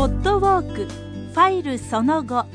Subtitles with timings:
[0.00, 2.46] ポッドウォークファイルその後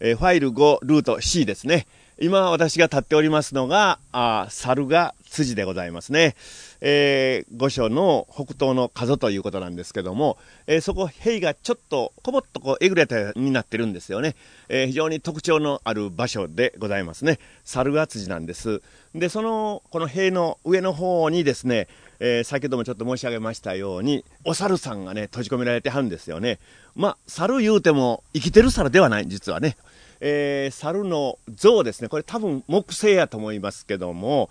[0.00, 1.86] えーファイル5ルート C ですね。
[2.18, 6.34] 今私が立っておりますのが、あ猿が辻でございますね。
[6.80, 14.34] えー、御所の北東の角ということなんですけども、えーそこ、塀がちょっと、こぼっとこう、えぐれたようになってるんですよね。
[14.70, 17.38] えー非常に特徴のある場所でございますね。
[17.64, 18.80] 猿が辻なんです。
[19.14, 21.86] で、その、この塀の上の方にですね、
[22.18, 26.60] えー先ほどもちょっと申し上げましたように、お猿さんがね、閉じ込められてはるんですよね。
[26.94, 29.76] まあ、猿言うても、生きてる猿ではない、実はね。
[30.20, 32.08] えー猿の像ですね。
[32.08, 34.50] これ多分木製やと思いますけども、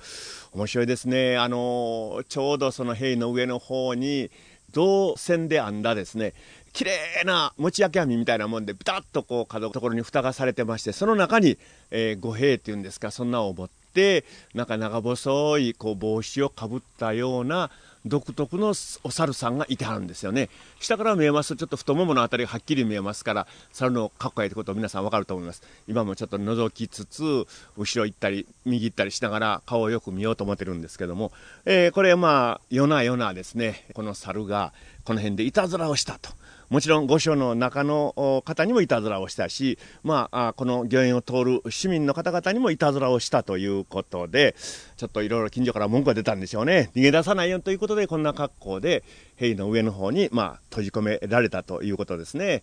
[0.53, 1.37] 面白いですね。
[1.37, 4.31] あのちょうどその塀の上の方に、
[4.73, 6.33] 銅線で編んだですね、
[6.73, 11.57] 綺麗な餅焼き網みたいなもんで、ビタッとこう角のところに蓋がされてまして、その中に、
[11.91, 17.71] えー、五兵っていうんですか、そんなを持って、なんか長細いこう帽子をかぶったような
[18.05, 20.49] 独特のお猿さんがいてはるんですよね。
[20.79, 25.63] 下から見えますと、ちょっと太ももの辺りがはっきり見えますから、猿のかっこいいってことを皆さんわかると思います。
[25.87, 27.47] 今もちょっと覗きつつ、
[27.77, 31.31] 後ろ行ったり、右行ったりしながら顔をよく見ようと思ってるんですけども、
[31.65, 36.29] えーこれまあ、夜な夜なですね、この猿がこの辺でいたずらをしたと。
[36.75, 44.57] もちろん御所の中の方にもいたずらをしたし、まあ、この御苑を通る市民の方々にもいたずらをしたということで、
[44.97, 46.91] ちょっといろいろ近所から文句が出たんでしょうね。
[46.93, 49.05] 逃げ出さないよということで、こんな格好で、
[49.37, 52.61] 塀の上の方に、まあ、閉じ込められたということですね。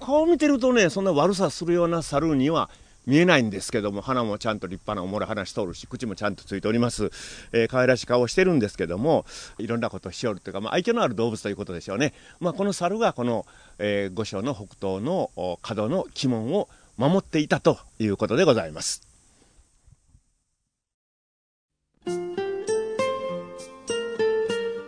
[0.00, 2.68] 顔見てるとね、そんな悪さするような猿には、
[3.06, 7.10] 見えないんですけども、鼻もちゃんと立派なおもろい話しとるし、口もちゃんとついております。
[7.52, 9.24] えー可愛らしい顔をしてるんですけども、
[9.58, 12.14] いろんなことをしよるというか、まあ、愛嬌のある動物ということでしょうね。
[12.40, 13.46] まあ、この猿がこの、
[13.78, 15.30] えー御所の北東の
[15.62, 19.02] 角の鬼門を守っていたということでございます。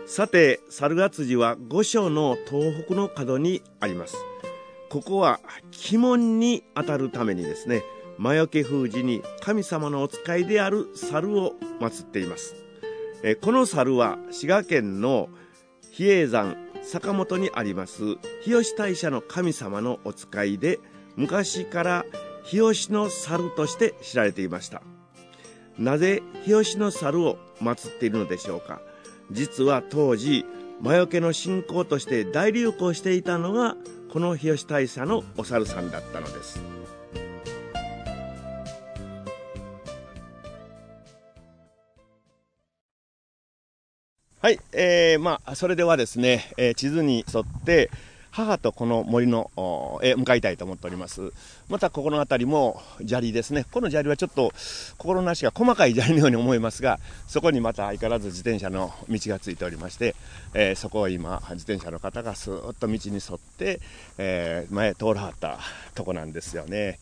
[0.07, 4.15] さて、猿ヶ辻は御所の東北の角にあります。
[4.89, 5.41] ここは
[5.89, 7.83] 鬼門に当たるためにですね、
[8.17, 12.55] 魔除け封じに神様のお使いである猿を祀っています。
[13.41, 15.29] この猿は滋賀県の
[15.91, 20.79] 比叡山坂本にあります日吉大社の神様のお使いで
[21.15, 22.05] 昔から
[22.43, 24.81] 日吉の猿として知られていました。
[25.77, 28.81] なぜ日吉の猿を祀っているのでしょうか
[29.31, 30.45] 実は当時
[30.81, 33.75] 魔除けの信仰として大流行していたのが
[34.11, 36.61] この日吉大社のお猿さんだったのです
[44.45, 47.89] はい、えー、まあ、それではですね、えー地図に沿って、
[48.29, 51.31] 母とこの森の、おへ向かいたいと思っております。
[51.67, 53.65] また、ここの辺りも砂利ですね。
[53.71, 54.53] この砂利はちょっと、
[54.99, 60.15] 心なしが細かい砂利のように思いますが、そこにまた相変わらず自転車の道がついておりまして、
[60.53, 63.81] えーそこを今、自転車の方がスーッと道に沿って、
[64.19, 65.57] えー前通らはった
[65.95, 66.99] とこなんですよね。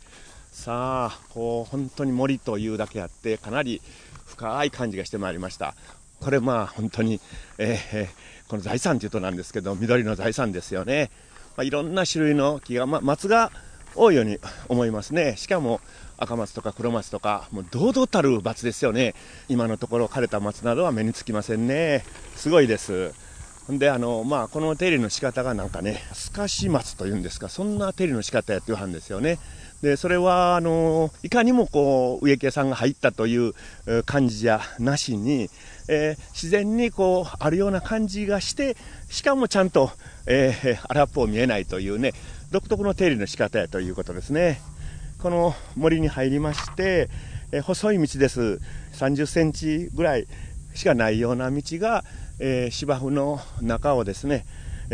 [0.53, 3.81] さあ、こう、本当に森というだけあって、かなり
[4.27, 5.75] 深い感じがしてまいりました。
[6.23, 7.19] これまあ本当に、
[7.57, 11.09] えーこの財産というとなんですけど、緑の財産ですよね。
[11.57, 13.51] まあ、いろんな種類の木が、ま、松が
[13.95, 14.37] 多いように
[14.69, 15.35] 思いますね。
[15.37, 15.81] しかも
[16.17, 19.15] 赤松とか黒松とか、もう堂々たる松ですよね。
[19.49, 22.03] 今のところ枯れた松などは目につきませんね。
[22.35, 23.11] すごいです。
[23.71, 29.39] んで、あの、まあ、この手入れの仕方がなんかね、透かし松というんですか、そんな手入れの仕方やっていうはんですよね。
[29.83, 33.53] で、それは、あの、いかにもこう、植木屋さんが入ったという
[34.05, 35.49] 感じじゃなしに、
[35.89, 38.77] えー自然にこう、あるような感じがして、
[39.09, 39.91] しかもちゃんと、
[40.25, 42.13] えー荒っぽう見えないというね、
[42.49, 44.61] 独特の手入れの仕方やということですね。
[45.21, 47.09] この森に入りまして、
[47.51, 48.59] えー細い道です。
[48.93, 50.27] 30センチぐらい
[50.75, 52.05] しかないような道が、
[52.39, 54.45] えー芝生の中をですね、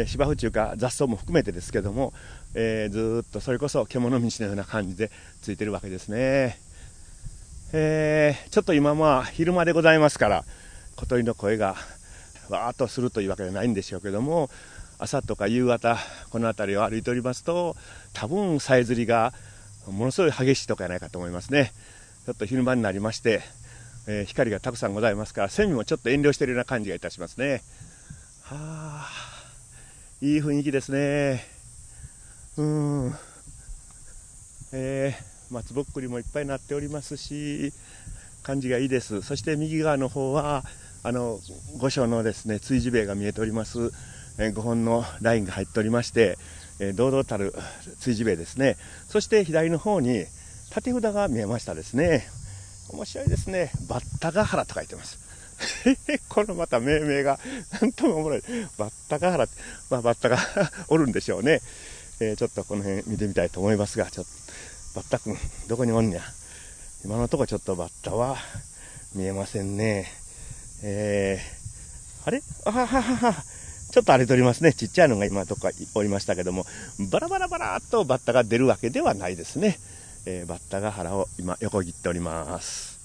[0.08, 2.12] 芝生というか雑草も含めてですけども、
[2.56, 5.12] えーずっとそれこそ獣道のような感じで
[5.42, 6.58] ついてるわけですね。
[7.74, 10.44] えーちょっと今まあ昼間でございますから、
[10.96, 11.76] 小鳥の声が
[12.50, 14.50] わーっとするというわけではないんでしょうけども、
[14.98, 15.98] 朝とか夕方、
[16.32, 17.76] この辺りを歩いておりますと、
[18.14, 19.34] 多分さえずりが
[19.88, 21.72] ものすごい激しいとかやないかと思いますね。
[22.26, 23.42] ちょっと昼間になりまして、
[24.08, 27.62] えー光がたくさんございますから、セミもちょっと遠慮しているような感じがいたしますね。
[28.44, 29.10] はあ、
[30.22, 31.59] いい雰囲気ですね。
[32.60, 33.14] うん。
[34.74, 37.74] えー松ぼっくりもいっぱいなっておりますし、
[38.44, 39.24] 感じがいいです。
[39.24, 40.64] そして右側の方は、
[41.02, 41.40] あの、
[41.80, 43.92] 御所のですね、追事塀が見えております。
[44.38, 46.38] え5本のラインが入っておりまして、
[46.80, 47.56] えー堂々たる
[48.00, 48.78] 追事塀ですね。
[49.08, 50.20] そして左の方に
[50.70, 52.28] 立て札が見えましたですね。
[52.92, 53.72] 面白いですね。
[53.88, 55.18] バッタガ原と書いてます。
[56.30, 57.40] このまた命名が、
[57.82, 58.44] なんともおもろい。
[58.78, 59.48] バッタガハラ
[59.90, 60.38] まあバッタが
[60.90, 61.62] おるんでしょうね。
[62.22, 64.32] えー、ちょっとこの辺見てみたいと思いますが、ちょっと、
[64.96, 65.38] バッタ君、
[65.68, 66.22] どこにおんねや？
[67.06, 68.38] 今のとこちょっとバッタは
[69.16, 70.08] 見えませんね。
[70.84, 72.42] えー、あれ？
[72.66, 73.44] あはははは。
[73.92, 74.74] ちょっと荒れておりますね。
[74.74, 76.66] ちっちゃいのが今どっかおりましたけども、
[77.12, 79.80] バラバラバラっとバッタが出るわけではないですね。
[80.26, 82.99] えー、バッタが腹を今横切っております。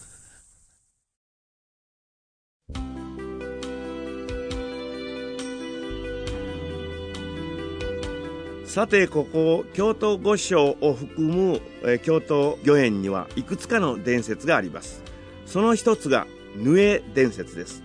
[8.75, 15.05] さてここ京都御所を含む、えー、京都御苑にはいくつかの伝説があります。
[15.47, 16.27] その一つが
[16.57, 17.85] ヌエ伝説です。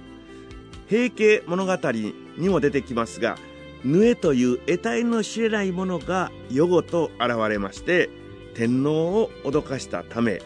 [0.88, 3.38] 平家物語にも出てきますが
[3.86, 8.10] ヌエという得体の知れないものが夜ごと現れまして
[8.56, 10.42] 天皇を脅かしたため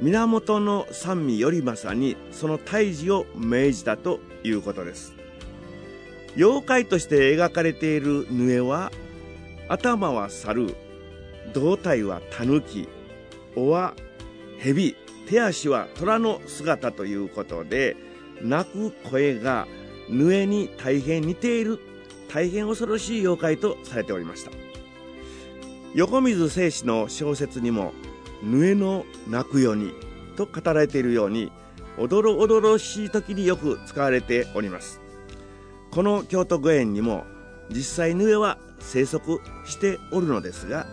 [0.00, 5.14] 源の三味頼政にその退治を命じたということです。
[6.36, 8.92] 妖怪として描かれているヌエは
[9.68, 10.74] 頭は猿
[11.52, 12.88] 胴体はタヌキ
[13.56, 13.94] 尾は
[14.58, 14.96] 蛇
[15.28, 17.96] 手足は虎の姿ということで
[18.42, 19.66] 鳴く声が
[20.08, 21.78] ヌエに大変似ている
[22.28, 24.50] 大変恐ろしい妖怪とされておりました。
[25.94, 27.92] 横水正史の小説にも
[28.42, 29.92] 「ヌエの鳴くように」
[30.36, 31.52] と語られているように
[31.96, 35.00] おどろおどろしい時によく使われております。
[35.92, 37.24] この京都御苑にも
[37.70, 40.86] 実際ヌエは生息しておるのですが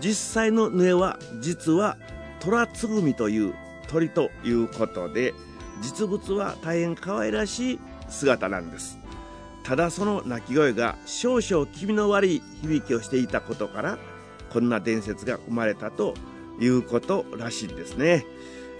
[0.00, 1.96] 実際のヌエは実は
[2.40, 3.54] トラツグミという
[3.88, 5.34] 鳥ということで
[5.80, 8.98] 実物は大変可愛らしい姿なんです。
[9.64, 13.98] ただその鳴き声が少々気味の悪い響きをしていたことから
[14.50, 16.14] こんな伝説が生まれたと
[16.60, 18.26] いうことらしいんですね、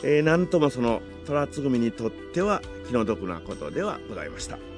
[0.05, 4.74] えー、なんともそのトラツグミにとっては気の毒なことではございました。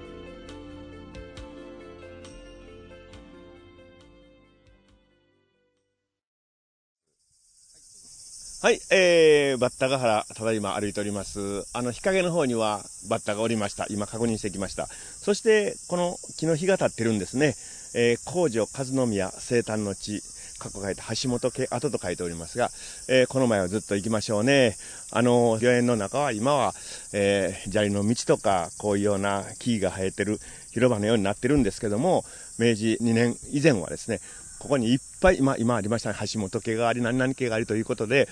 [8.67, 11.65] はい、えー、バッタヶ原、ただいま歩いております。
[11.73, 13.87] あの、日陰の方にはバッタがおりました。
[13.91, 14.89] 今確認してきました。
[14.89, 17.55] そして、この木の日が立ってるんですね。
[17.95, 20.21] えー、工場和宮生誕の地、
[20.59, 22.73] 過去書いて橋本家跡と書いておりますが、
[23.07, 24.77] えー、この前はずっと行きましょうね。
[25.13, 26.75] あの、御苑の中は今は、
[27.13, 30.41] えー、砂利の道とか、こういうような木が生えてる
[30.73, 32.25] 広場のようになってるんですけども、
[32.59, 34.19] 明治2年以前はですね、
[34.59, 38.29] ここにいっぱい、今、今ありましたね、橋本家があり、何々家がありということで、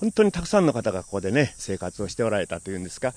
[0.00, 3.14] 本当にたくさんの方がここでね、生活をしておられたというんですか、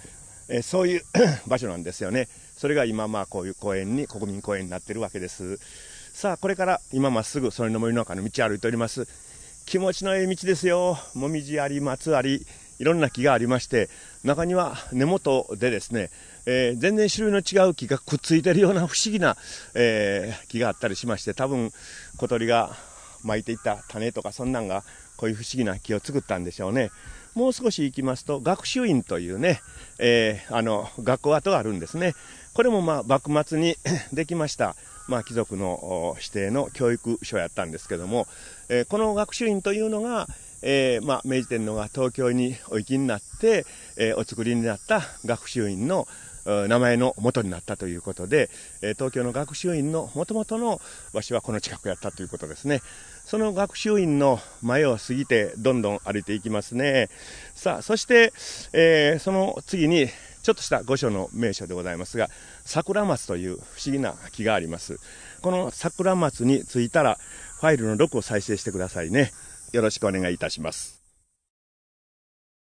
[0.49, 1.03] え、そういう
[1.45, 2.27] 場所なんですよね。
[2.57, 5.59] それが今、まあ、こういう公園に、国民公園になってるわけです。
[6.11, 9.07] さあ、これから今まっすぐ、それの森の中の道を歩いております。
[9.67, 10.97] 気持ちのいい道ですよ。
[11.13, 12.47] もみじあり、松あり、
[12.79, 13.91] いろんな木がありまして、
[14.23, 16.09] 中には根元でですね、
[16.47, 19.37] えー、全然種類の違う木がくっついてるような不思議な、
[19.75, 21.71] えー、木があったりしまして、多分
[22.17, 22.75] 小鳥が
[23.23, 24.83] 巻いていった種とかそんなんが
[25.17, 26.89] こういう不思議な木を作ったんでしょうね。
[27.35, 29.61] もう少し行きますと、学習院というね、
[29.99, 32.13] えー、あの、学校跡があるんですね。
[32.53, 33.77] これもまあ、幕末に
[34.11, 34.75] できました、
[35.07, 38.27] まあ、貴族の指定の教育所やったんですけども、
[38.67, 40.27] えー、この学習院というのが、
[40.61, 43.65] えー、まあ、明治天皇が東京にお行きになって、
[43.97, 46.07] えお作りになった学習院の
[46.45, 48.49] 名前の元になったということで、
[48.81, 50.81] 東京の学習院のもともとの
[51.13, 52.81] 場所はこの近くやったということですね。
[53.25, 57.09] その学習院の前を過ぎてどんどん歩いていきますね。
[57.55, 58.33] さあ、そして、
[58.73, 60.07] えー、その次に
[60.43, 62.29] ちょっとした御所の名所でございますが、
[62.65, 64.97] 桜松という不思議な木があります。
[65.41, 67.17] この桜松に着いたら、
[67.59, 69.31] ファイルの6を再生してくださいね。
[69.71, 71.00] よろしくお願いいたします。